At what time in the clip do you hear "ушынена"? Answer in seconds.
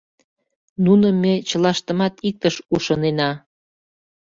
2.75-3.31